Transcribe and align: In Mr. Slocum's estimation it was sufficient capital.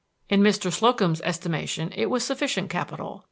In 0.29 0.41
Mr. 0.41 0.71
Slocum's 0.73 1.21
estimation 1.21 1.91
it 1.95 2.07
was 2.09 2.23
sufficient 2.23 2.71
capital. 2.71 3.19